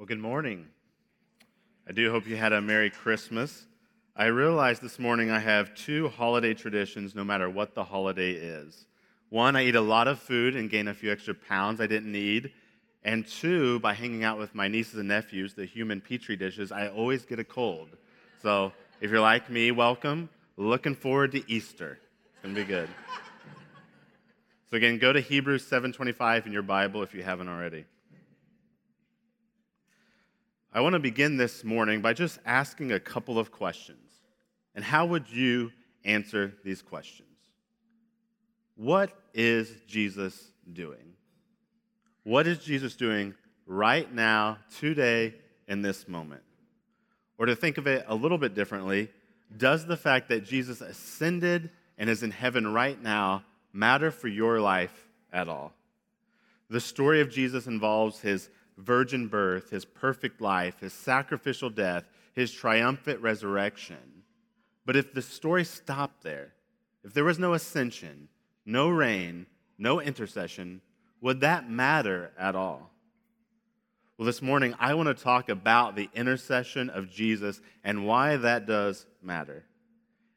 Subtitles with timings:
[0.00, 0.66] Well, good morning.
[1.86, 3.66] I do hope you had a Merry Christmas.
[4.16, 8.86] I realized this morning I have two holiday traditions no matter what the holiday is.
[9.28, 12.10] One, I eat a lot of food and gain a few extra pounds I didn't
[12.10, 12.50] need.
[13.04, 16.88] And two, by hanging out with my nieces and nephews, the human petri dishes, I
[16.88, 17.90] always get a cold.
[18.40, 18.72] So
[19.02, 20.30] if you're like me, welcome.
[20.56, 21.98] Looking forward to Easter.
[22.32, 22.88] It's going to be good.
[24.70, 27.84] So again, go to Hebrews 7:25 in your Bible if you haven't already.
[30.72, 34.12] I want to begin this morning by just asking a couple of questions.
[34.76, 35.72] And how would you
[36.04, 37.28] answer these questions?
[38.76, 41.14] What is Jesus doing?
[42.22, 43.34] What is Jesus doing
[43.66, 45.34] right now, today,
[45.66, 46.42] in this moment?
[47.36, 49.10] Or to think of it a little bit differently,
[49.56, 54.60] does the fact that Jesus ascended and is in heaven right now matter for your
[54.60, 55.72] life at all?
[56.68, 62.52] The story of Jesus involves his virgin birth, his perfect life, his sacrificial death, his
[62.52, 64.24] triumphant resurrection.
[64.86, 66.54] But if the story stopped there,
[67.04, 68.28] if there was no ascension,
[68.64, 69.46] no reign,
[69.78, 70.80] no intercession,
[71.20, 72.90] would that matter at all?
[74.16, 78.66] Well, this morning, I want to talk about the intercession of Jesus and why that
[78.66, 79.64] does matter.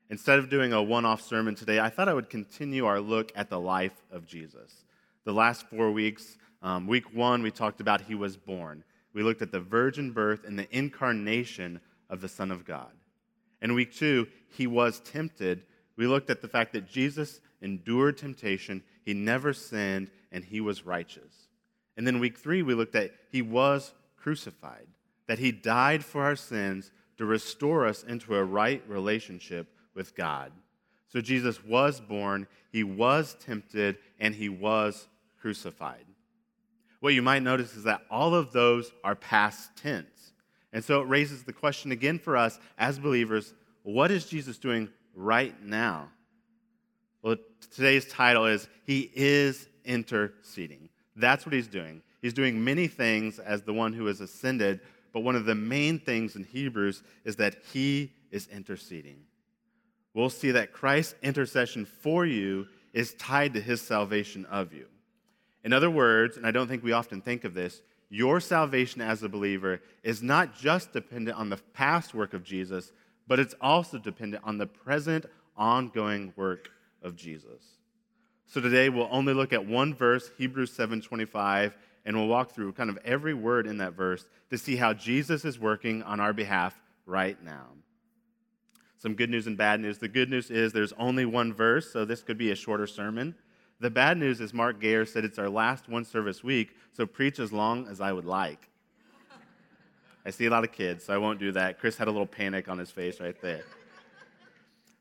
[0.10, 3.32] Instead of doing a one off sermon today, I thought I would continue our look
[3.36, 4.86] at the life of Jesus.
[5.26, 8.86] The last four weeks, um, week one, we talked about he was born.
[9.14, 12.92] We looked at the virgin birth and the incarnation of the Son of God.
[13.62, 15.64] In week two, he was tempted.
[15.98, 20.86] We looked at the fact that Jesus endured temptation, he never sinned, and he was
[20.86, 21.50] righteous.
[21.98, 24.88] And then week three, we looked at he was crucified,
[25.28, 30.52] that he died for our sins to restore us into a right relationship with God.
[31.10, 35.08] So Jesus was born, he was tempted, and he was
[35.40, 36.06] crucified
[37.04, 40.32] what you might notice is that all of those are past tense.
[40.72, 44.88] And so it raises the question again for us as believers what is Jesus doing
[45.14, 46.08] right now?
[47.22, 47.36] Well,
[47.72, 50.88] today's title is He is interceding.
[51.18, 52.02] That's what He's doing.
[52.22, 54.80] He's doing many things as the one who has ascended,
[55.12, 59.18] but one of the main things in Hebrews is that He is interceding.
[60.14, 64.86] We'll see that Christ's intercession for you is tied to His salvation of you.
[65.64, 69.24] In other words, and I don't think we often think of this, your salvation as
[69.24, 72.92] a believer is not just dependent on the past work of Jesus,
[73.28, 75.26] but it's also dependent on the present,
[75.56, 76.70] ongoing work
[77.02, 77.64] of Jesus.
[78.46, 81.74] So today we'll only look at one verse, Hebrews 7:25,
[82.06, 85.46] and we'll walk through kind of every word in that verse to see how Jesus
[85.46, 87.70] is working on our behalf right now.
[88.98, 89.98] Some good news and bad news.
[89.98, 93.36] The good news is there's only one verse, so this could be a shorter sermon.
[93.80, 97.40] The bad news is Mark Gayer said it's our last one service week, so preach
[97.40, 98.70] as long as I would like.
[100.26, 101.80] I see a lot of kids, so I won't do that.
[101.80, 103.64] Chris had a little panic on his face right there.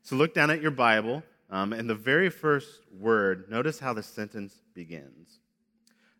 [0.01, 4.03] So look down at your Bible, um, and the very first word, notice how the
[4.03, 5.39] sentence begins.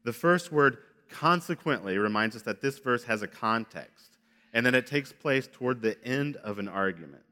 [0.06, 0.78] The first word,
[1.10, 4.18] consequently, reminds us that this verse has a context,
[4.54, 7.24] and that it takes place toward the end of an argument.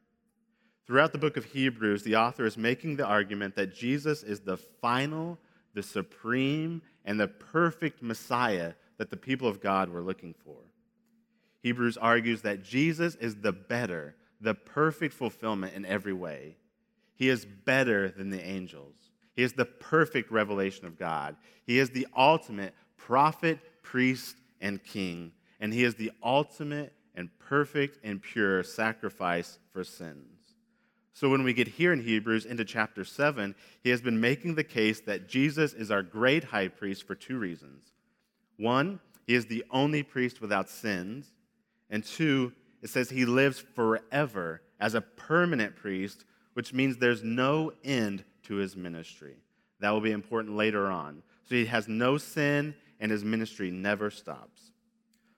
[0.87, 4.57] Throughout the book of Hebrews, the author is making the argument that Jesus is the
[4.57, 5.37] final,
[5.73, 10.57] the supreme, and the perfect Messiah that the people of God were looking for.
[11.61, 16.57] Hebrews argues that Jesus is the better, the perfect fulfillment in every way.
[17.15, 18.95] He is better than the angels.
[19.35, 21.35] He is the perfect revelation of God.
[21.65, 25.31] He is the ultimate prophet, priest, and king.
[25.59, 30.30] And he is the ultimate and perfect and pure sacrifice for sins.
[31.13, 34.63] So when we get here in Hebrews into chapter 7, he has been making the
[34.63, 37.83] case that Jesus is our great high priest for two reasons.
[38.57, 41.31] One, he is the only priest without sins.
[41.89, 47.73] And two, it says he lives forever as a permanent priest, which means there's no
[47.83, 49.35] end to his ministry.
[49.79, 51.23] That will be important later on.
[51.47, 54.71] So he has no sin, and his ministry never stops.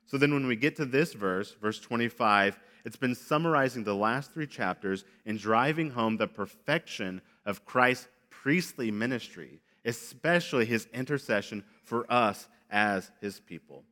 [0.06, 4.33] So then, when we get to this verse, verse 25, it's been summarizing the last
[4.33, 12.06] three chapters and driving home the perfection of Christ's priestly ministry, especially his intercession for
[12.12, 13.83] us as his people.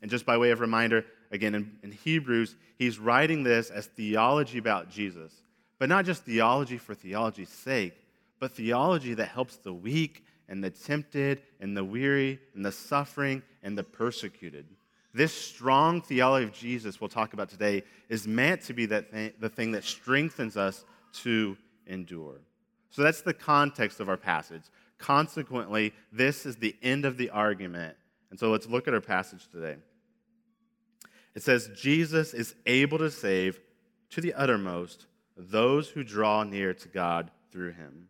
[0.00, 4.58] And just by way of reminder, again, in, in, Hebrews, he's writing this as theology
[4.58, 5.32] about Jesus,
[5.78, 7.94] but not just theology for theology's sake,
[8.38, 13.42] but theology that helps the weak and the tempted and the weary and the suffering
[13.62, 14.66] and the persecuted.
[15.16, 19.32] This strong theology of Jesus we'll talk about today is meant to be that thing,
[19.40, 20.84] the thing that strengthens us
[21.22, 22.42] to endure.
[22.90, 24.64] So that's the context of our passage.
[24.98, 27.96] Consequently, this is the end of the argument.
[28.28, 29.76] And so let's look at our passage today.
[31.34, 33.58] It says, Jesus is able to save
[34.10, 38.08] to the uttermost those who draw near to God through him.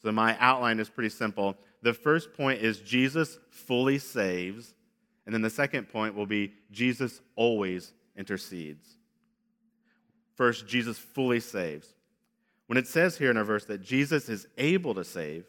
[0.00, 1.58] So my outline is pretty simple.
[1.82, 4.74] The first point is Jesus fully saves,
[5.30, 8.96] and then the second point will be Jesus always intercedes.
[10.34, 11.94] First, Jesus fully saves.
[12.66, 15.44] When it says here in our verse that Jesus is able to save,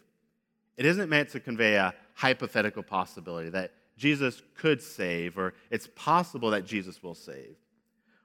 [0.77, 6.51] it isn't meant to convey a hypothetical possibility that Jesus could save or it's possible
[6.51, 7.55] that Jesus will save.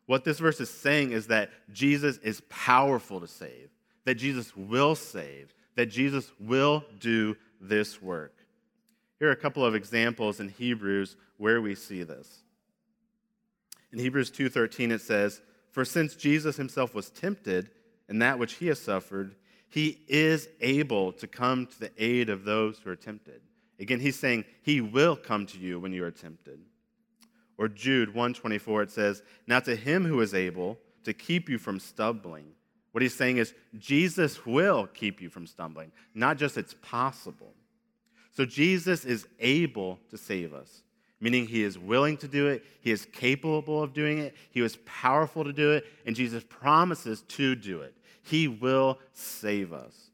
[0.05, 3.71] What this verse is saying is that Jesus is powerful to save,
[4.05, 8.36] that Jesus will save, that Jesus will do this work.
[9.19, 12.43] Here are a couple of examples in Hebrews where we see this.
[13.93, 15.41] In Hebrews 2:13 it says,
[15.71, 17.71] "For since Jesus himself was tempted
[18.09, 19.37] in that which he has suffered,
[19.69, 23.43] he is able to come to the aid of those who are tempted."
[23.79, 26.65] Again, he's saying he will come to you when you are tempted.
[27.59, 31.81] Or Jude 124 it says, "Now to him who is able to keep you from
[31.81, 32.55] stumbling."
[32.93, 37.56] What he's saying is Jesus will keep you from stumbling, not just it's possible.
[38.37, 40.83] So Jesus is able to save us,
[41.21, 44.77] meaning he is willing to do it, he is capable of doing it, he was
[44.85, 47.95] powerful to do it, and Jesus promises to do it.
[48.23, 50.11] He will save us.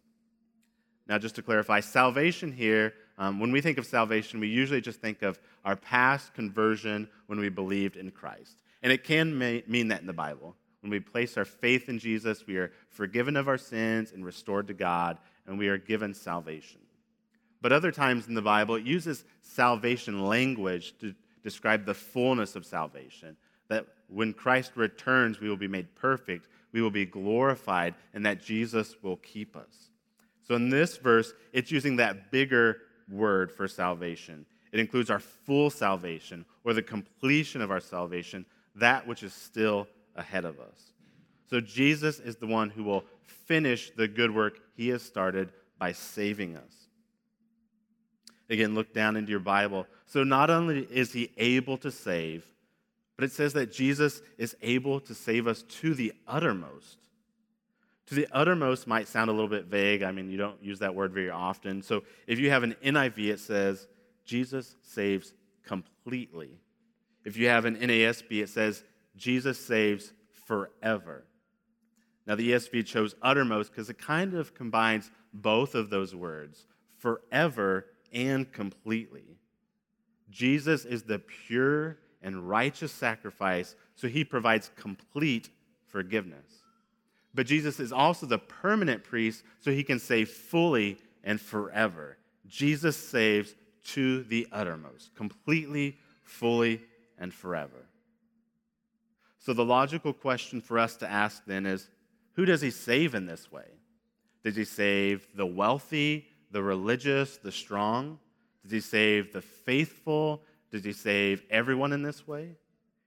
[1.08, 5.00] Now, just to clarify, salvation here um, when we think of salvation, we usually just
[5.00, 8.62] think of our past conversion when we believed in Christ.
[8.84, 10.54] And it can may, mean that in the Bible.
[10.80, 14.68] When we place our faith in Jesus, we are forgiven of our sins and restored
[14.68, 16.81] to God, and we are given salvation.
[17.62, 22.67] But other times in the Bible, it uses salvation language to describe the fullness of
[22.67, 23.37] salvation.
[23.69, 28.43] That when Christ returns, we will be made perfect, we will be glorified, and that
[28.43, 29.91] Jesus will keep us.
[30.47, 32.79] So in this verse, it's using that bigger
[33.09, 34.44] word for salvation.
[34.73, 38.44] It includes our full salvation or the completion of our salvation,
[38.75, 39.87] that which is still
[40.17, 40.93] ahead of us.
[41.49, 45.93] So Jesus is the one who will finish the good work he has started by
[45.93, 46.81] saving us.
[48.50, 49.86] Again, look down into your Bible.
[50.06, 52.44] So not only is he able to save,
[53.16, 56.98] but it says that Jesus is able to save us to the uttermost.
[58.06, 60.02] To the uttermost might sound a little bit vague.
[60.02, 61.82] I mean, you don't use that word very often.
[61.82, 63.86] So if you have an NIV, it says,
[64.24, 65.32] Jesus saves
[65.64, 66.58] completely.
[67.24, 68.82] If you have an NASB, it says,
[69.16, 70.12] Jesus saves
[70.46, 71.24] forever.
[72.26, 76.66] Now, the ESV chose uttermost because it kind of combines both of those words,
[76.98, 79.38] forever and completely.
[80.31, 85.50] Jesus is the pure and righteous sacrifice, so he provides complete
[85.87, 86.62] forgiveness.
[87.35, 92.17] But Jesus is also the permanent priest, so he can save fully and forever.
[92.47, 93.55] Jesus saves
[93.85, 96.81] to the uttermost, completely, fully,
[97.19, 97.87] and forever.
[99.38, 101.88] So the logical question for us to ask then is
[102.35, 103.67] who does he save in this way?
[104.44, 108.19] Does he save the wealthy, the religious, the strong?
[108.62, 110.43] Does he save the faithful?
[110.70, 112.56] Does he save everyone in this way?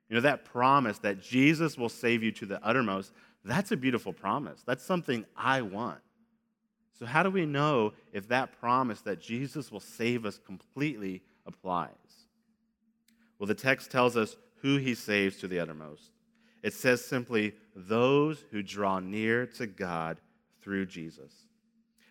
[0.10, 3.12] You know, that promise that Jesus will save you to the uttermost,
[3.44, 4.62] that's a beautiful promise.
[4.66, 6.00] That's something I want.
[6.98, 11.90] So, how do we know if that promise that Jesus will save us completely applies?
[13.38, 16.12] Well, the text tells us who he saves to the uttermost.
[16.64, 20.20] It says simply, those who draw near to God
[20.62, 21.32] through Jesus.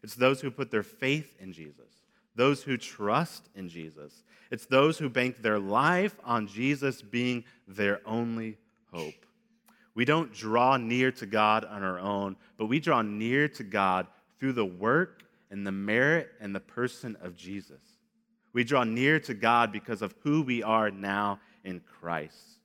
[0.04, 2.04] It's those who put their faith in Jesus,
[2.36, 4.22] those who trust in Jesus.
[4.50, 8.58] It's those who bank their life on Jesus being their only
[8.92, 9.14] hope.
[9.94, 14.06] We don't draw near to God on our own, but we draw near to God
[14.38, 17.80] through the work and the merit and the person of Jesus.
[18.52, 22.58] We draw near to God because of who we are now in Christ.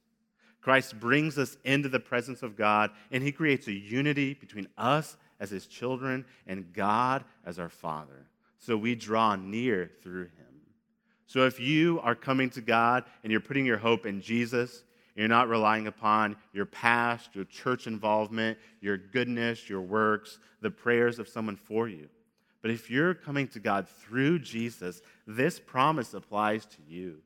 [0.61, 5.15] Christ brings us into the presence of God, and he creates a unity between us
[5.39, 8.27] as his children and God as our Father.
[8.57, 10.45] So we draw near through him.
[11.27, 14.83] So if you are coming to God and you're putting your hope in Jesus,
[15.15, 21.19] you're not relying upon your past, your church involvement, your goodness, your works, the prayers
[21.19, 22.09] of someone for you.
[22.61, 27.19] But if you're coming to God through Jesus, this promise applies to you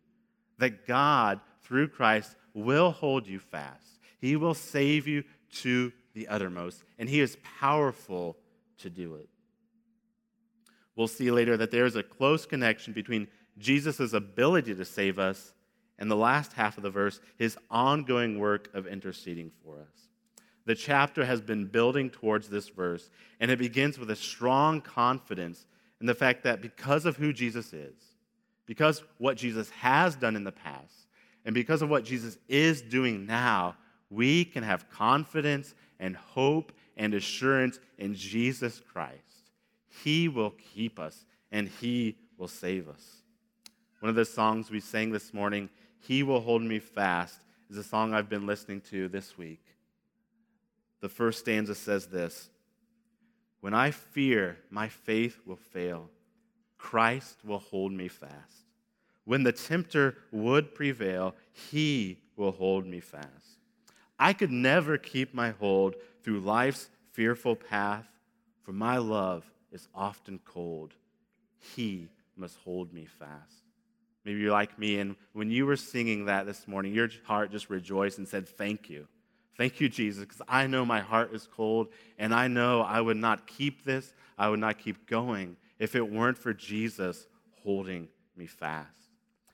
[0.59, 3.99] that God, through Christ, will hold you fast.
[4.19, 5.23] He will save you
[5.61, 8.37] to the uttermost, and He is powerful
[8.79, 9.29] to do it.
[10.95, 13.27] We'll see later that there is a close connection between
[13.57, 15.53] Jesus' ability to save us
[15.99, 20.09] and the last half of the verse, his ongoing work of interceding for us.
[20.65, 25.65] The chapter has been building towards this verse, and it begins with a strong confidence
[25.99, 27.95] in the fact that because of who Jesus is,
[28.65, 31.07] because what Jesus has done in the past,
[31.45, 33.75] And because of what Jesus is doing now,
[34.09, 39.51] we can have confidence and hope and assurance in Jesus Christ.
[40.03, 43.23] He will keep us and He will save us.
[44.01, 45.69] One of the songs we sang this morning,
[46.01, 49.63] He Will Hold Me Fast, is a song I've been listening to this week.
[50.99, 52.49] The first stanza says this
[53.61, 56.09] When I fear my faith will fail,
[56.77, 58.67] Christ will hold me fast.
[59.23, 63.53] When the tempter would prevail, he will hold me fast.
[64.19, 68.05] I could never keep my hold through life's fearful path,
[68.63, 70.93] for my love is often cold.
[71.59, 73.63] He must hold me fast.
[74.25, 77.69] Maybe you're like me, and when you were singing that this morning, your heart just
[77.69, 79.07] rejoiced and said, Thank you.
[79.57, 83.17] Thank you, Jesus, because I know my heart is cold, and I know I would
[83.17, 87.27] not keep this, I would not keep going if it weren't for Jesus
[87.61, 88.89] holding me fast.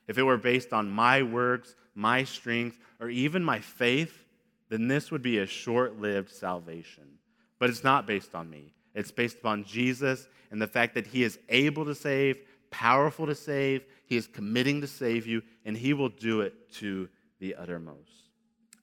[0.08, 4.24] If it were based on my works, my strength, or even my faith,
[4.70, 7.18] then this would be a short lived salvation.
[7.58, 8.72] But it's not based on me.
[8.94, 12.38] It's based upon Jesus and the fact that He is able to save,
[12.70, 17.08] powerful to save, He is committing to save you, and He will do it to
[17.38, 18.30] the uttermost.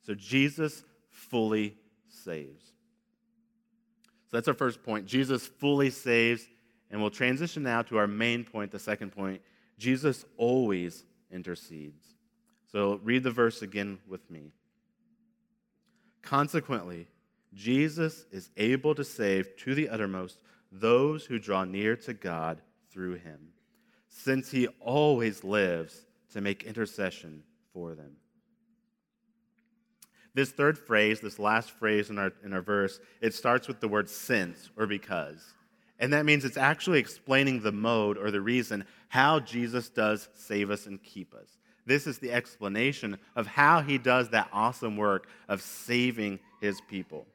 [0.06, 1.76] So Jesus fully
[2.08, 2.66] saves.
[4.30, 5.06] So that's our first point.
[5.06, 6.48] Jesus fully saves.
[6.90, 9.42] And we'll transition now to our main point, the second point.
[9.78, 12.06] Jesus always intercedes.
[12.72, 14.52] So read the verse again with me.
[16.28, 17.08] Consequently,
[17.54, 20.40] Jesus is able to save to the uttermost
[20.74, 23.40] those who draw near to God through him,
[24.10, 28.18] since he always lives to make intercession for them.
[30.34, 33.88] This third phrase, this last phrase in our, in our verse, it starts with the
[33.88, 35.54] word since or because.
[35.98, 40.72] And that means it's actually explaining the mode or the reason how Jesus does save
[40.72, 41.58] us and keep us.
[41.88, 47.26] This is the explanation of how he does that awesome work of saving his people.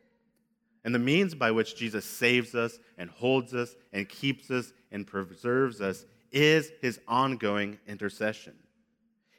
[0.84, 5.06] And the means by which Jesus saves us and holds us and keeps us and
[5.06, 8.52] preserves us is his ongoing intercession.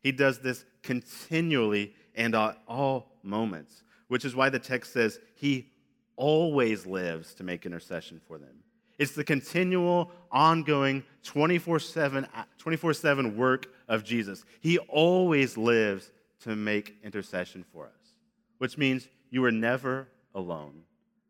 [0.01, 5.69] He does this continually and at all moments, which is why the text says he
[6.15, 8.62] always lives to make intercession for them.
[8.97, 14.45] It's the continual, ongoing, 24 7 work of Jesus.
[14.59, 18.13] He always lives to make intercession for us,
[18.57, 20.83] which means you are never alone.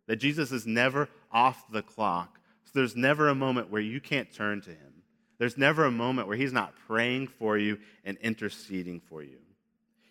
[0.08, 2.39] That Jesus is never off the clock.
[2.65, 4.93] So there's never a moment where you can't turn to him.
[5.38, 9.38] There's never a moment where he's not praying for you and interceding for you.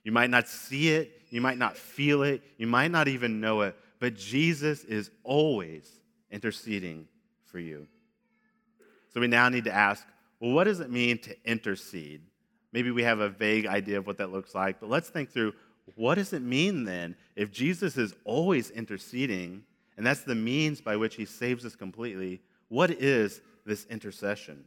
[0.05, 3.63] You might not see it, you might not feel it, you might not even know
[3.63, 5.89] it, but Jesus is always
[6.31, 7.07] interceding
[7.53, 7.87] for you.
[9.15, 10.05] So we now need to ask
[10.41, 12.23] well, what does it mean to intercede?
[12.73, 15.53] Maybe we have a vague idea of what that looks like, but let's think through
[15.95, 19.63] what does it mean then if Jesus is always interceding,
[19.97, 22.41] and that's the means by which he saves us completely?
[22.69, 24.65] What is this intercession?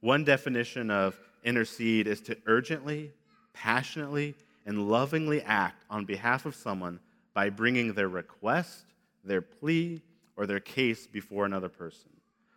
[0.00, 3.10] One definition of intercede is to urgently,
[3.52, 7.00] passionately, and lovingly act on behalf of someone
[7.32, 8.84] by bringing their request,
[9.24, 10.02] their plea,
[10.36, 12.10] or their case before another person,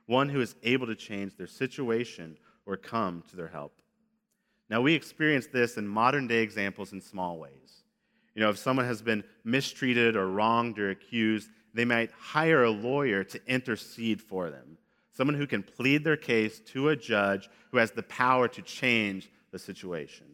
[0.06, 3.82] one who is able to change their situation or come to their help.
[4.70, 7.84] Now, we experience this in modern day examples in small ways.
[8.36, 12.70] You know, if someone has been mistreated or wronged or accused, they might hire a
[12.70, 14.78] lawyer to intercede for them,
[15.12, 19.32] someone who can plead their case to a judge who has the power to change
[19.52, 20.28] the situation.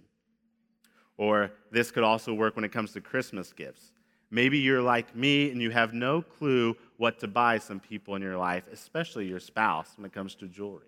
[1.15, 3.92] Or this could also work when it comes to Christmas gifts.
[4.33, 8.23] Maybe you're like me and you have no clue what to buy some people in
[8.23, 10.87] your life, especially your spouse, when it comes to jewelry.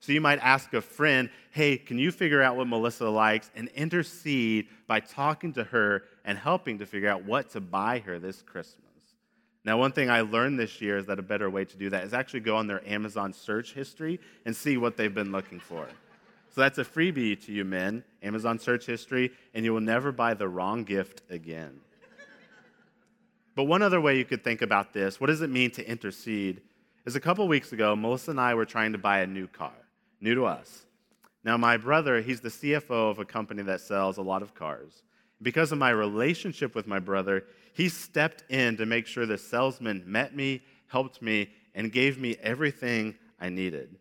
[0.00, 3.68] So you might ask a friend, hey, can you figure out what Melissa likes and
[3.74, 8.40] intercede by talking to her and helping to figure out what to buy her this
[8.40, 8.86] Christmas?
[9.64, 12.04] Now, one thing I learned this year is that a better way to do that
[12.04, 15.86] is actually go on their Amazon search history and see what they've been looking for.
[16.54, 20.32] So that's a freebie to you men, Amazon search history, and you will never buy
[20.32, 21.80] the wrong gift again.
[23.58, 26.60] But one other way you could think about this, what does it mean to intercede,
[27.04, 29.72] is a couple weeks ago, Melissa and I were trying to buy a new car,
[30.20, 30.86] new to us.
[31.42, 35.02] Now, my brother, he's the CFO of a company that sells a lot of cars.
[35.42, 40.04] Because of my relationship with my brother, he stepped in to make sure the salesman
[40.06, 43.96] met me, helped me, and gave me everything I needed.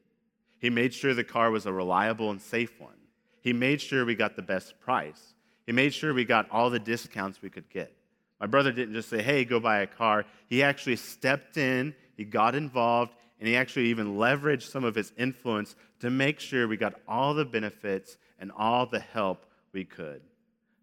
[0.59, 2.93] He made sure the car was a reliable and safe one.
[3.41, 5.33] He made sure we got the best price.
[5.65, 7.91] He made sure we got all the discounts we could get.
[8.39, 10.25] My brother didn't just say, hey, go buy a car.
[10.47, 15.11] He actually stepped in, he got involved, and he actually even leveraged some of his
[15.17, 20.21] influence to make sure we got all the benefits and all the help we could.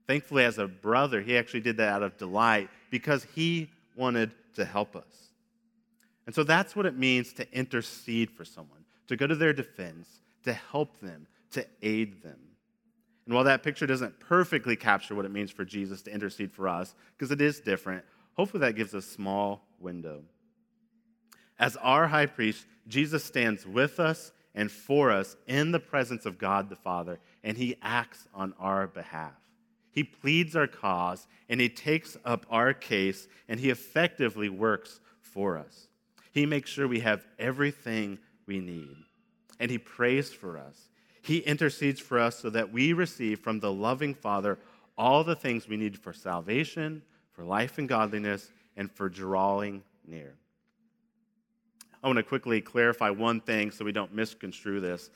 [0.06, 4.64] Thankfully, as a brother, he actually did that out of delight because he wanted to
[4.64, 5.30] help us.
[6.26, 10.20] And so that's what it means to intercede for someone, to go to their defense,
[10.44, 12.38] to help them, to aid them.
[13.26, 16.68] And while that picture doesn't perfectly capture what it means for Jesus to intercede for
[16.68, 18.04] us, because it is different,
[18.34, 20.22] hopefully that gives a small window.
[21.58, 26.38] As our high priest, Jesus stands with us and for us in the presence of
[26.38, 29.32] God the Father, and he acts on our behalf.
[29.90, 35.56] He pleads our cause, and he takes up our case, and he effectively works for
[35.56, 35.88] us.
[36.32, 38.96] He makes sure we have everything we need,
[39.60, 40.90] and he prays for us.
[41.24, 44.58] He intercedes for us so that we receive from the loving Father
[44.98, 47.02] all the things we need for salvation,
[47.32, 50.34] for life and godliness, and for drawing near.
[52.02, 55.08] I want to quickly clarify one thing so we don't misconstrue this.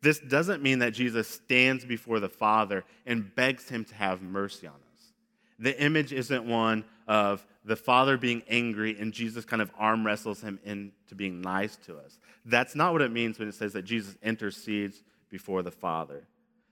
[0.00, 4.68] This doesn't mean that Jesus stands before the Father and begs him to have mercy
[4.68, 5.12] on us.
[5.58, 10.40] The image isn't one of the Father being angry and Jesus kind of arm wrestles
[10.40, 12.20] him into being nice to us.
[12.44, 16.26] That's not what it means when it says that Jesus intercedes before the Father.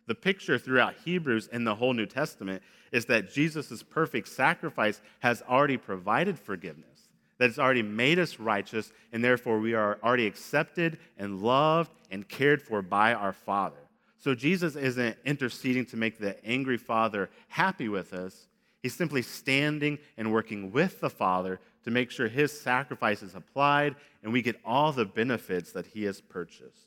[0.07, 5.43] The picture throughout Hebrews and the whole New Testament is that Jesus' perfect sacrifice has
[5.43, 6.97] already provided forgiveness
[7.39, 12.29] that it's already made us righteous, and therefore we are already accepted and loved and
[12.29, 13.77] cared for by our Father.
[14.19, 18.49] So Jesus isn't interceding to make the angry Father happy with us.
[18.83, 23.95] He's simply standing and working with the Father to make sure his sacrifice is applied
[24.23, 26.86] and we get all the benefits that he has purchased.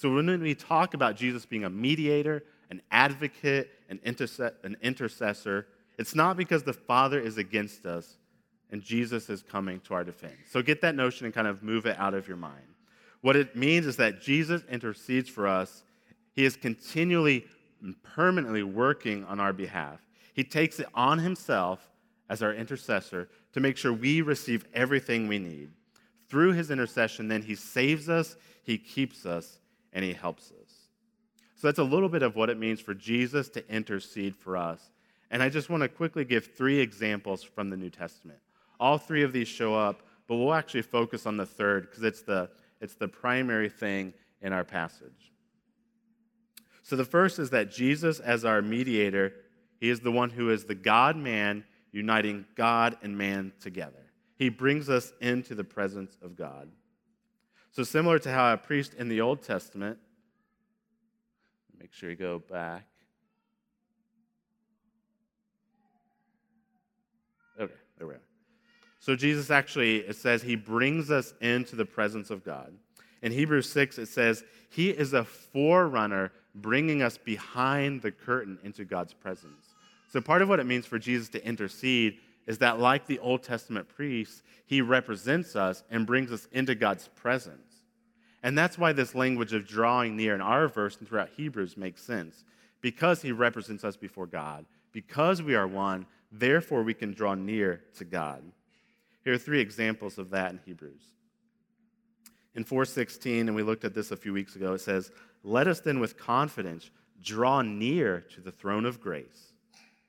[0.00, 5.66] So when we talk about Jesus being a mediator, an advocate, an, interse- an intercessor,
[5.98, 8.16] it's not because the Father is against us,
[8.70, 10.38] and Jesus is coming to our defense.
[10.50, 12.64] So get that notion and kind of move it out of your mind.
[13.20, 15.82] What it means is that Jesus intercedes for us.
[16.32, 17.44] He is continually
[17.82, 20.00] and permanently working on our behalf.
[20.32, 21.90] He takes it on himself
[22.30, 25.72] as our intercessor to make sure we receive everything we need.
[26.30, 29.59] Through his intercession, then he saves us, he keeps us,
[29.92, 30.88] and he helps us.
[31.56, 34.80] So that's a little bit of what it means for Jesus to intercede for us.
[35.30, 38.38] And I just want to quickly give three examples from the New Testament.
[38.78, 42.22] All three of these show up, but we'll actually focus on the third because it's
[42.22, 42.50] the,
[42.80, 45.32] it's the primary thing in our passage.
[46.82, 49.34] So the first is that Jesus, as our mediator,
[49.78, 54.10] he is the one who is the God man uniting God and man together.
[54.36, 56.70] He brings us into the presence of God.
[57.72, 59.98] So, similar to how a priest in the Old Testament,
[61.78, 62.86] make sure you go back.
[67.60, 68.20] Okay, there we are.
[69.00, 72.72] So Jesus actually, it says, he brings us into the presence of God.
[73.22, 78.84] In Hebrews 6, it says, he is a forerunner bringing us behind the curtain into
[78.84, 79.74] God's presence.
[80.12, 83.42] So part of what it means for Jesus to intercede is that, like the Old
[83.42, 87.84] Testament priests, he represents us and brings us into God's presence.
[88.42, 92.02] And that's why this language of drawing near in our verse and throughout Hebrews makes
[92.02, 92.44] sense.
[92.80, 97.82] Because he represents us before God, because we are one, therefore we can draw near
[97.98, 98.42] to God.
[99.22, 101.02] Here are three examples of that in Hebrews.
[102.54, 105.80] In 4:16, and we looked at this a few weeks ago, it says, "Let us
[105.80, 106.90] then with confidence
[107.22, 109.52] draw near to the throne of grace."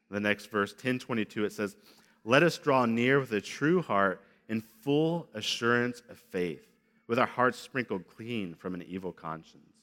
[0.10, 1.76] The next verse, 10:22, it says,
[2.24, 6.68] "Let us draw near with a true heart in full assurance of faith,
[7.08, 9.74] with our hearts sprinkled clean from an evil conscience."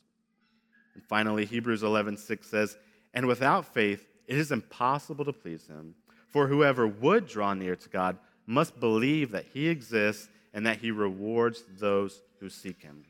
[0.94, 2.76] And finally, Hebrews 11:6 says,
[3.14, 5.94] "And without faith it is impossible to please him,
[6.26, 10.90] for whoever would draw near to God must believe that he exists and that he
[10.90, 13.04] rewards those who seek him.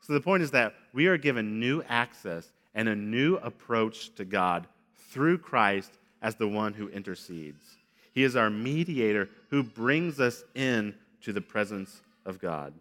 [0.00, 4.24] So the point is that we are given new access and a new approach to
[4.24, 7.76] God through Christ as the one who intercedes.
[8.16, 12.72] He is our mediator who brings us in to the presence of God.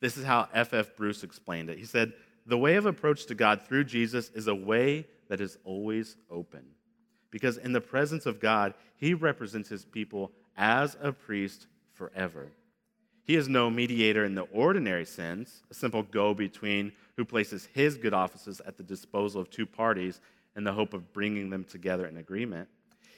[0.00, 0.88] This is how F.F.
[0.88, 0.96] F.
[0.96, 1.78] Bruce explained it.
[1.78, 2.12] He said,
[2.44, 6.64] The way of approach to God through Jesus is a way that is always open.
[7.30, 12.48] Because in the presence of God, he represents his people as a priest forever.
[13.22, 17.96] He is no mediator in the ordinary sense, a simple go between who places his
[17.96, 20.20] good offices at the disposal of two parties
[20.56, 22.68] in the hope of bringing them together in agreement.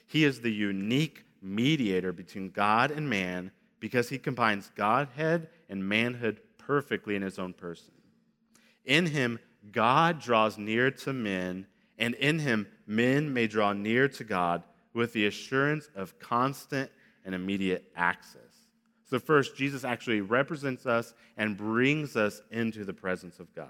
[0.07, 6.41] He is the unique mediator between God and man because he combines Godhead and manhood
[6.59, 7.93] perfectly in his own person.
[8.85, 9.39] In him,
[9.73, 11.67] God draws near to men,
[11.99, 14.63] and in him, men may draw near to God
[14.93, 16.91] with the assurance of constant
[17.25, 18.41] and immediate access.
[19.09, 23.69] So, first, Jesus actually represents us and brings us into the presence of God.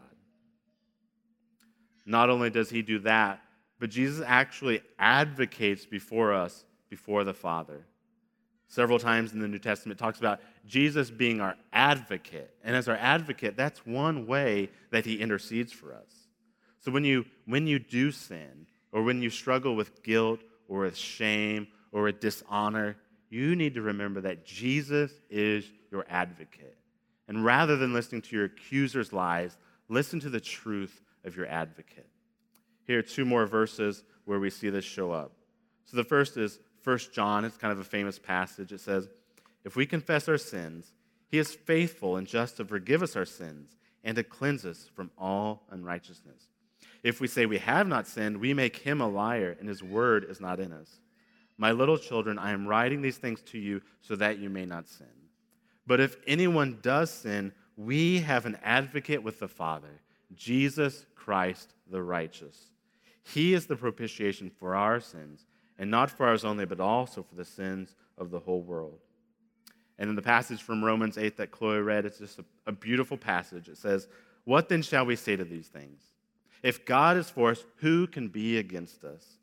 [2.06, 3.40] Not only does he do that,
[3.78, 7.86] but Jesus actually advocates before us, before the Father.
[8.68, 12.54] Several times in the New Testament, talks about Jesus being our advocate.
[12.64, 16.28] And as our advocate, that's one way that he intercedes for us.
[16.80, 20.96] So when you, when you do sin, or when you struggle with guilt, or with
[20.96, 22.96] shame, or with dishonor,
[23.30, 26.76] you need to remember that Jesus is your advocate.
[27.28, 29.56] And rather than listening to your accuser's lies,
[29.88, 32.08] listen to the truth of your advocate.
[32.86, 35.32] Here are two more verses where we see this show up.
[35.86, 37.44] So the first is 1 John.
[37.44, 38.72] It's kind of a famous passage.
[38.72, 39.08] It says,
[39.64, 40.92] If we confess our sins,
[41.28, 45.10] he is faithful and just to forgive us our sins and to cleanse us from
[45.18, 46.48] all unrighteousness.
[47.02, 50.24] If we say we have not sinned, we make him a liar, and his word
[50.28, 51.00] is not in us.
[51.58, 54.88] My little children, I am writing these things to you so that you may not
[54.88, 55.06] sin.
[55.86, 60.00] But if anyone does sin, we have an advocate with the Father,
[60.34, 62.70] Jesus Christ the righteous.
[63.24, 65.46] He is the propitiation for our sins,
[65.78, 69.00] and not for ours only, but also for the sins of the whole world.
[69.98, 73.16] And in the passage from Romans 8 that Chloe read, it's just a, a beautiful
[73.16, 73.68] passage.
[73.68, 74.08] It says,
[74.44, 76.02] What then shall we say to these things?
[76.62, 79.38] If God is for us, who can be against us?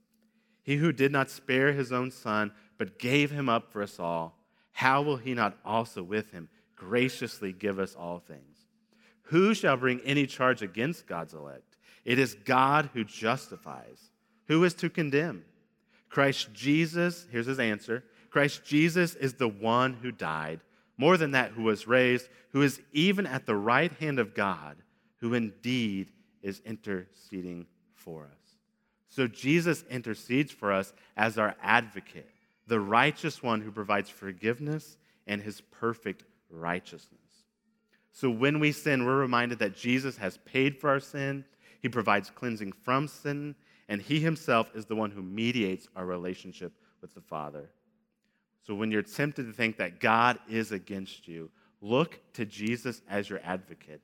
[0.63, 4.37] He who did not spare his own son, but gave him up for us all,
[4.73, 8.67] how will he not also with him graciously give us all things?
[9.23, 11.70] Who shall bring any charge against God's elect?
[12.05, 14.11] It is God who justifies.
[14.47, 15.45] Who is to condemn?
[16.09, 20.61] Christ Jesus, here's his answer Christ Jesus is the one who died,
[20.97, 24.77] more than that, who was raised, who is even at the right hand of God,
[25.17, 26.11] who indeed
[26.41, 28.57] is interceding for us.
[29.09, 32.29] So Jesus intercedes for us as our advocate,
[32.67, 37.19] the righteous one who provides forgiveness and his perfect righteousness.
[38.13, 41.45] So when we sin, we're reminded that Jesus has paid for our sin,
[41.81, 43.55] he provides cleansing from sin,
[43.89, 47.69] and he himself is the one who mediates our relationship with the Father.
[48.65, 51.49] So when you're tempted to think that God is against you,
[51.81, 54.01] look to Jesus as your advocate.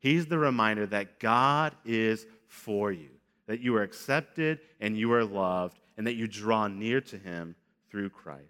[0.00, 3.10] He's the reminder that God is for you,
[3.46, 7.54] that you are accepted and you are loved, and that you draw near to him
[7.90, 8.44] through Christ.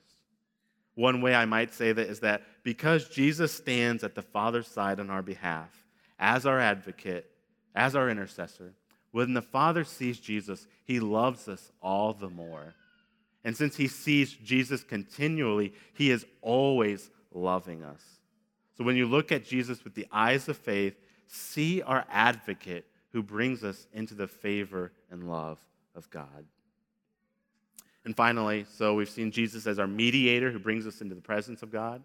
[0.95, 5.01] One way I might say that is that because Jesus stands at the Father's side
[5.01, 5.71] on our behalf
[6.19, 7.31] as our advocate,
[7.75, 8.75] as our intercessor,
[9.11, 12.75] when the Father sees Jesus, he loves us all the more.
[13.45, 18.03] And since he sees Jesus continually, he is always loving us.
[18.77, 20.95] So when you look at Jesus with the eyes of faith,
[21.27, 25.59] see our advocate who brings us into the favor and love
[25.95, 26.45] of God.
[28.05, 31.63] And finally, so we've seen Jesus as our mediator who brings us into the presence
[31.63, 32.03] of God,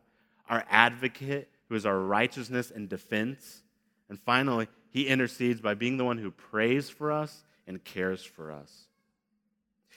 [0.50, 3.62] our advocate who is our righteousness and defense.
[4.10, 8.52] And finally, he intercedes by being the one who prays for us and cares for
[8.52, 8.86] us.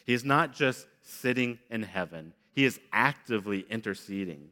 [0.06, 4.48] He is not just sitting in heaven, he is actively interceding.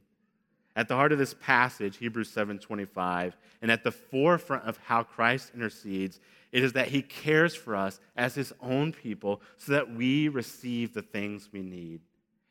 [0.77, 5.53] At the heart of this passage, Hebrews 7:25, and at the forefront of how Christ
[5.55, 6.21] intercedes,
[6.53, 10.93] it is that he cares for us as his own people so that we receive
[10.93, 12.01] the things we need.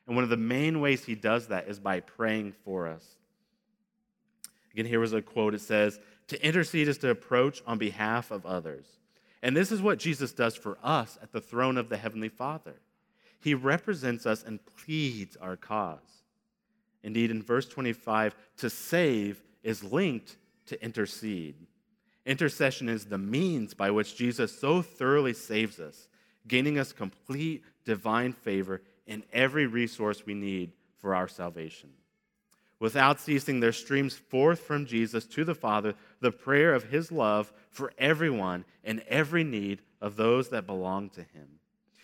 [0.07, 3.17] And one of the main ways he does that is by praying for us.
[4.73, 5.53] Again, here was a quote.
[5.53, 8.85] It says, To intercede is to approach on behalf of others.
[9.41, 12.75] And this is what Jesus does for us at the throne of the Heavenly Father.
[13.39, 16.23] He represents us and pleads our cause.
[17.03, 21.55] Indeed, in verse 25, to save is linked to intercede.
[22.25, 26.07] Intercession is the means by which Jesus so thoroughly saves us,
[26.47, 31.89] gaining us complete divine favor in every resource we need for our salvation.
[32.83, 37.53] Without ceasing, there streams forth from Jesus to the Father the prayer of his love
[37.69, 41.47] for everyone and every need of those that belong to him.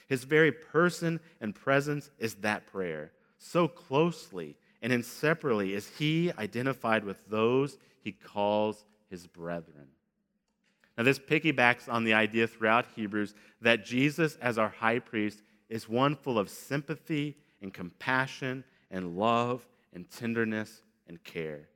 [0.08, 7.04] His very person and presence is that prayer, so closely and inseparably is he identified
[7.04, 9.89] with those he calls his brethren.
[10.98, 15.89] Now, this piggybacks on the idea throughout Hebrews that Jesus, as our high priest, is
[15.89, 21.67] one full of sympathy and compassion and love and tenderness and care.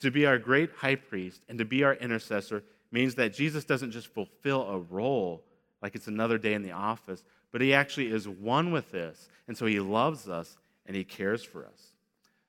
[0.00, 3.92] To be our great high priest and to be our intercessor means that Jesus doesn't
[3.92, 5.44] just fulfill a role
[5.80, 9.28] like it's another day in the office, but he actually is one with this.
[9.48, 11.92] And so he loves us and he cares for us.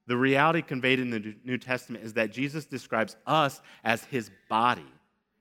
[0.05, 4.91] The reality conveyed in the New Testament is that Jesus describes us as his body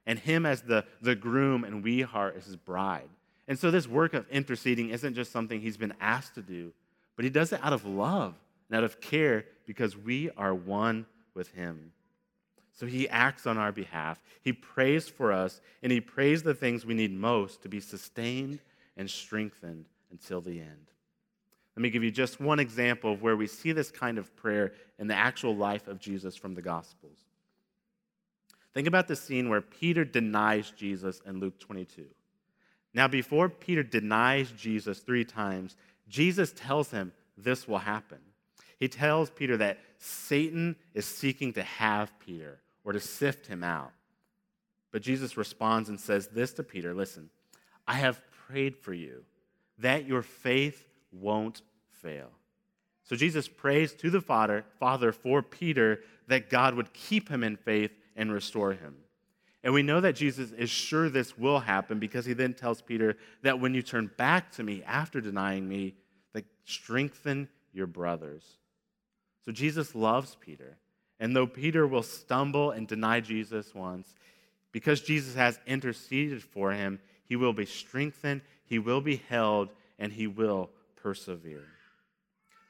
[0.06, 3.08] and him as the, the groom and we are his bride.
[3.48, 6.72] And so this work of interceding isn't just something he's been asked to do,
[7.16, 8.34] but he does it out of love
[8.72, 11.04] and out of care because we are one
[11.34, 11.92] with him.
[12.72, 14.22] So he acts on our behalf.
[14.40, 18.60] He prays for us, and he prays the things we need most to be sustained
[18.96, 20.90] and strengthened until the end.
[21.76, 24.72] Let me give you just one example of where we see this kind of prayer
[24.98, 27.18] in the actual life of Jesus from the Gospels.
[28.72, 32.06] Think about the scene where Peter denies Jesus in Luke 22.
[32.94, 35.76] Now, before Peter denies Jesus three times,
[36.08, 38.18] Jesus tells him this will happen.
[38.82, 43.92] He tells Peter that Satan is seeking to have Peter or to sift him out.
[44.90, 47.30] But Jesus responds and says this to Peter Listen,
[47.86, 49.22] I have prayed for you
[49.78, 52.30] that your faith won't fail.
[53.04, 57.54] So Jesus prays to the Father, Father for Peter that God would keep him in
[57.54, 58.96] faith and restore him.
[59.62, 63.16] And we know that Jesus is sure this will happen because he then tells Peter
[63.42, 65.94] that when you turn back to me after denying me,
[66.32, 68.58] that strengthen your brothers.
[69.44, 70.76] So Jesus loves Peter.
[71.20, 74.14] And though Peter will stumble and deny Jesus once,
[74.72, 80.12] because Jesus has interceded for him, he will be strengthened, he will be held, and
[80.12, 81.66] he will persevere.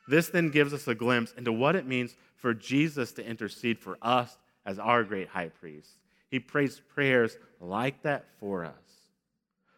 [0.09, 3.97] This then gives us a glimpse into what it means for Jesus to intercede for
[4.03, 5.91] us as our great high priest.
[6.29, 8.73] He prays prayers like that for us.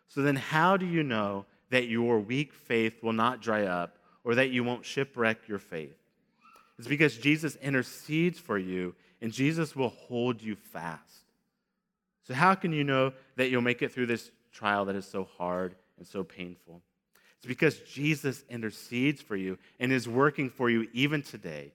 [0.09, 4.37] So then, how do you know that your weak faith will not dry up or
[4.37, 5.97] that you won't shipwreck your faith?
[6.79, 11.25] It's because Jesus intercedes for you and Jesus will hold you fast.
[12.27, 15.25] So, how can you know that you'll make it through this trial that is so
[15.25, 16.83] hard and so painful?
[17.37, 21.73] It's because Jesus intercedes for you and is working for you even today.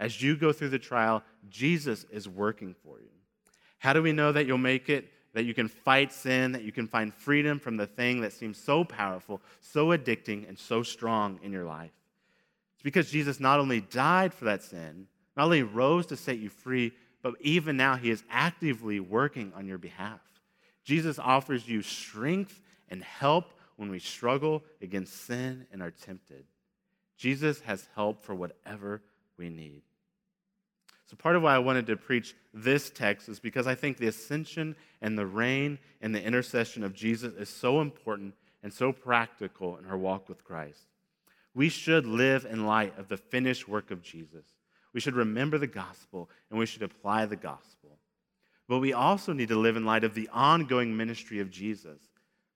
[0.00, 3.10] As you go through the trial, Jesus is working for you.
[3.78, 6.72] How do we know that you'll make it, that you can fight sin, that you
[6.72, 11.38] can find freedom from the thing that seems so powerful, so addicting, and so strong
[11.44, 11.92] in your life?
[12.82, 16.48] It's because Jesus not only died for that sin, not only rose to set you
[16.48, 16.90] free,
[17.22, 20.18] but even now he is actively working on your behalf.
[20.82, 26.44] Jesus offers you strength and help when we struggle against sin and are tempted.
[27.16, 29.00] Jesus has help for whatever
[29.38, 29.82] we need.
[31.06, 34.08] So, part of why I wanted to preach this text is because I think the
[34.08, 39.76] ascension and the reign and the intercession of Jesus is so important and so practical
[39.76, 40.80] in our walk with Christ.
[41.54, 44.46] We should live in light of the finished work of Jesus.
[44.92, 47.98] We should remember the gospel and we should apply the gospel.
[48.68, 52.00] But we also need to live in light of the ongoing ministry of Jesus.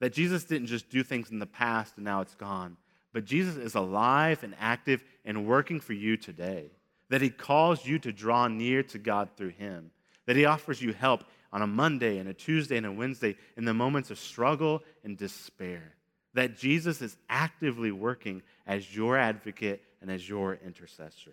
[0.01, 2.77] That Jesus didn't just do things in the past and now it's gone,
[3.13, 6.71] but Jesus is alive and active and working for you today.
[7.09, 9.91] That he calls you to draw near to God through him.
[10.27, 13.65] That he offers you help on a Monday and a Tuesday and a Wednesday in
[13.65, 15.96] the moments of struggle and despair.
[16.37, 21.33] That Jesus is actively working as your advocate and as your intercessor.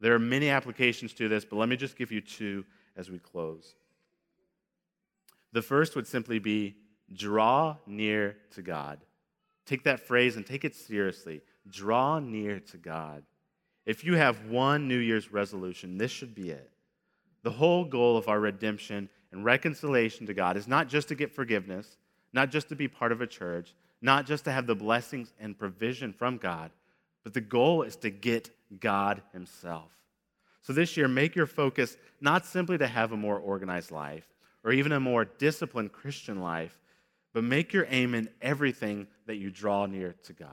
[0.00, 2.64] There are many applications to this, but let me just give you two
[2.96, 3.74] as we close.
[5.52, 6.74] The first would simply be
[7.12, 9.00] draw near to God.
[9.66, 11.42] Take that phrase and take it seriously.
[11.68, 13.24] Draw near to God.
[13.84, 16.70] If you have one New Year's resolution, this should be it.
[17.42, 21.30] The whole goal of our redemption and reconciliation to God is not just to get
[21.30, 21.98] forgiveness,
[22.32, 25.58] not just to be part of a church, not just to have the blessings and
[25.58, 26.70] provision from God,
[27.22, 29.90] but the goal is to get God Himself.
[30.60, 34.26] So this year, make your focus not simply to have a more organized life
[34.62, 36.78] or even a more disciplined Christian life,
[37.32, 40.50] but make your aim in everything that you draw near to God.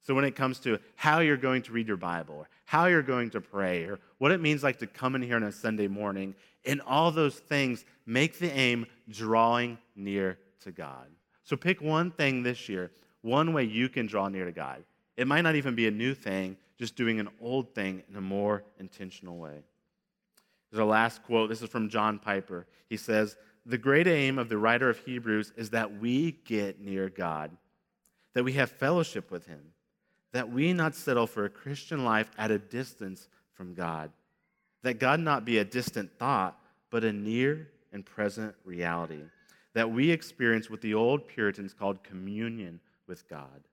[0.00, 3.02] So when it comes to how you're going to read your Bible, or how you're
[3.02, 5.86] going to pray, or what it means like to come in here on a Sunday
[5.86, 11.08] morning, in all those things, make the aim drawing near to God.
[11.50, 14.84] So pick one thing this year, one way you can draw near to God.
[15.16, 18.20] It might not even be a new thing, just doing an old thing in a
[18.20, 19.64] more intentional way.
[20.70, 21.48] There's a last quote.
[21.48, 22.68] This is from John Piper.
[22.88, 23.36] He says,
[23.66, 27.50] The great aim of the writer of Hebrews is that we get near God,
[28.34, 29.72] that we have fellowship with Him,
[30.30, 34.12] that we not settle for a Christian life at a distance from God,
[34.84, 36.56] that God not be a distant thought,
[36.90, 39.24] but a near and present reality,
[39.74, 43.68] that we experience what the old Puritans called communion with God.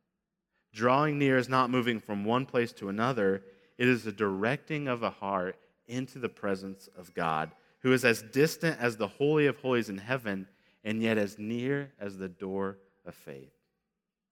[0.74, 3.44] Drawing near is not moving from one place to another,
[3.78, 5.58] it is a directing of a heart
[5.88, 9.98] into the presence of God, who is as distant as the Holy of Holies in
[9.98, 10.48] heaven,
[10.84, 13.54] and yet as near as the door of faith.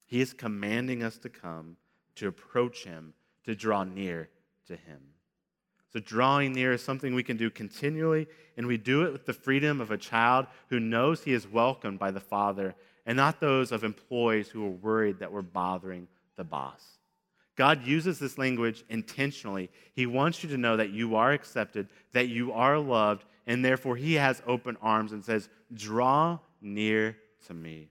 [0.05, 1.77] He is commanding us to come,
[2.15, 3.13] to approach Him,
[3.45, 4.29] to draw near
[4.67, 5.14] to Him.
[5.95, 8.27] So, drawing near is something we can do continually,
[8.57, 11.99] and we do it with the freedom of a child who knows he is welcomed
[11.99, 16.43] by the Father, and not those of employees who are worried that we're bothering the
[16.43, 16.83] boss.
[17.55, 19.69] God uses this language intentionally.
[19.93, 23.95] He wants you to know that you are accepted, that you are loved, and therefore
[23.95, 27.15] He has open arms and says, Draw near
[27.47, 27.87] to me.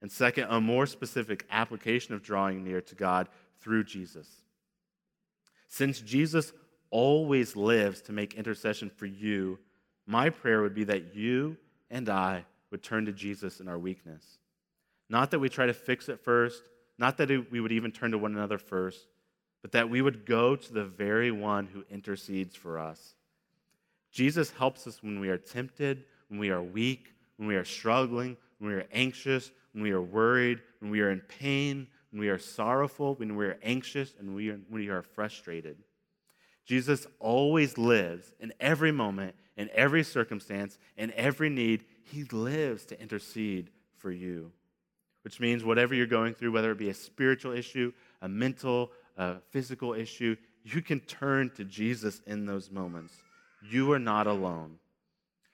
[0.00, 3.28] And second, a more specific application of drawing near to God
[3.60, 4.26] through Jesus.
[5.68, 6.54] Since Jesus
[6.90, 9.58] always lives to make intercession for you,
[10.06, 11.56] my prayer would be that you
[11.90, 14.38] and I would turn to Jesus in our weakness.
[15.10, 16.62] Not that we try to fix it first,
[16.98, 19.06] not that we would even turn to one another first,
[19.62, 23.14] but that we would go to the very one who intercedes for us.
[24.10, 28.36] Jesus helps us when we are tempted, when we are weak, when we are struggling,
[28.58, 32.28] when we are anxious, when we are worried, when we are in pain, when we
[32.28, 35.76] are sorrowful, when we are anxious, and when we are frustrated.
[36.68, 41.86] Jesus always lives in every moment, in every circumstance, in every need.
[42.04, 44.52] He lives to intercede for you,
[45.22, 49.36] which means whatever you're going through, whether it be a spiritual issue, a mental, a
[49.50, 53.14] physical issue, you can turn to Jesus in those moments.
[53.66, 54.78] You are not alone.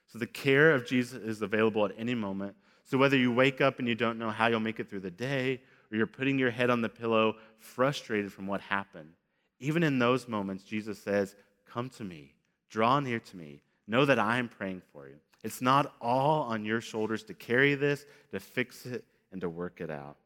[0.09, 2.57] So the care of Jesus is available at any moment.
[2.85, 5.13] So whether you wake up and you don't know how you'll make it through the
[5.13, 5.61] day,
[5.93, 9.13] or you're putting your head on the pillow frustrated from what happened,
[9.61, 11.37] even in those moments, Jesus says,
[11.67, 12.35] Come to me,
[12.71, 15.17] draw near to me, know that I am praying for you.
[15.43, 19.81] It's not all on your shoulders to carry this, to fix it, and to work
[19.81, 20.17] it out.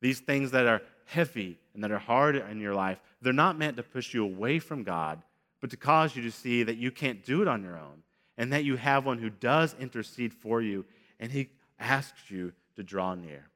[0.00, 3.76] These things that are heavy and that are hard in your life, they're not meant
[3.76, 5.22] to push you away from God,
[5.60, 8.02] but to cause you to see that you can't do it on your own
[8.36, 10.84] and that you have one who does intercede for you
[11.18, 13.48] and he asks you to draw near.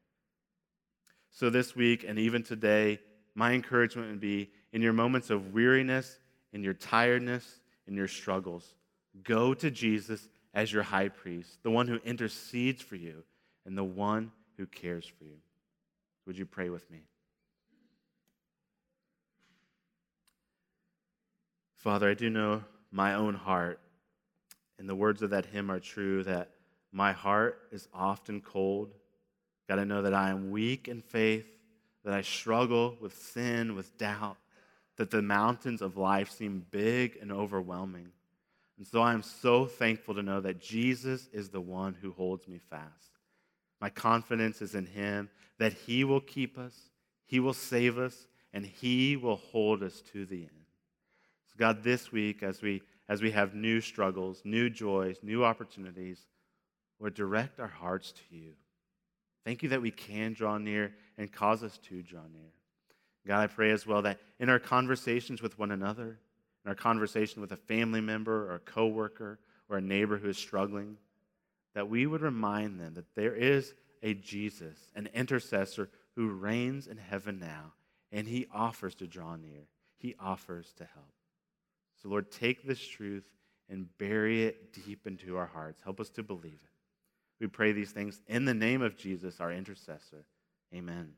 [1.31, 3.01] So, this week and even today,
[3.35, 6.19] my encouragement would be in your moments of weariness,
[6.53, 8.75] in your tiredness, in your struggles,
[9.25, 13.23] go to Jesus as your high priest, the one who intercedes for you
[13.67, 15.39] and the one who cares for you.
[16.27, 17.01] Would you pray with me?
[21.75, 23.81] Father, I do know my own heart,
[24.79, 26.51] and the words of that hymn are true that
[26.93, 28.93] my heart is often cold.
[29.69, 31.47] God, I know that I am weak in faith,
[32.05, 34.37] that I struggle with sin, with doubt,
[35.01, 38.09] that the mountains of life seem big and overwhelming.
[38.77, 42.47] And so I am so thankful to know that Jesus is the one who holds
[42.47, 43.17] me fast.
[43.81, 46.75] My confidence is in Him, that He will keep us,
[47.25, 50.67] He will save us, and He will hold us to the end.
[51.47, 56.21] So, God, this week, as we, as we have new struggles, new joys, new opportunities,
[56.99, 58.53] Lord, direct our hearts to you.
[59.47, 62.53] Thank you that we can draw near and cause us to draw near.
[63.27, 66.19] God, I pray as well that in our conversations with one another,
[66.65, 70.39] in our conversation with a family member or a coworker or a neighbor who is
[70.39, 70.97] struggling,
[71.75, 76.97] that we would remind them that there is a Jesus, an intercessor who reigns in
[76.97, 77.73] heaven now,
[78.11, 79.69] and he offers to draw near.
[79.99, 81.13] He offers to help.
[82.03, 83.31] So, Lord, take this truth
[83.69, 85.81] and bury it deep into our hearts.
[85.85, 86.71] Help us to believe it.
[87.39, 90.25] We pray these things in the name of Jesus, our intercessor.
[90.75, 91.13] Amen.